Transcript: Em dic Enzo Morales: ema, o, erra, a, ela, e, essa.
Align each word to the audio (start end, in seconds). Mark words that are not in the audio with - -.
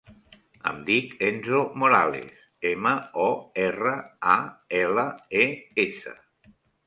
Em 0.69 0.77
dic 0.85 1.11
Enzo 1.27 1.59
Morales: 1.81 2.31
ema, 2.71 2.93
o, 3.25 3.27
erra, 3.65 3.93
a, 4.33 4.37
ela, 4.81 5.07
e, 5.45 5.45
essa. 5.87 6.17